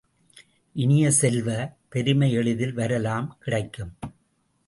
[0.75, 1.49] இனிய செல்வ,
[1.89, 3.93] பெருமை எளிதில் வரலாம் கிடைக்கும்.